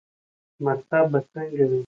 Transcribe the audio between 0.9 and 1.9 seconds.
به څنګه کوې؟